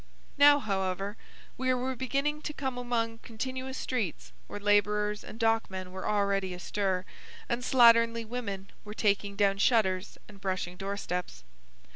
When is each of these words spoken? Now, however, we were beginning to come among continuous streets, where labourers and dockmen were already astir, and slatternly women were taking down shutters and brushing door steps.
Now, 0.39 0.57
however, 0.57 1.15
we 1.59 1.71
were 1.75 1.95
beginning 1.95 2.41
to 2.41 2.53
come 2.53 2.75
among 2.75 3.19
continuous 3.19 3.77
streets, 3.77 4.31
where 4.47 4.59
labourers 4.59 5.23
and 5.23 5.39
dockmen 5.39 5.91
were 5.91 6.09
already 6.09 6.55
astir, 6.55 7.05
and 7.47 7.61
slatternly 7.61 8.25
women 8.25 8.71
were 8.83 8.95
taking 8.95 9.35
down 9.35 9.59
shutters 9.59 10.17
and 10.27 10.41
brushing 10.41 10.75
door 10.75 10.97
steps. 10.97 11.43